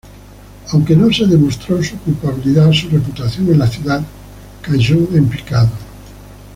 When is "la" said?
3.59-3.67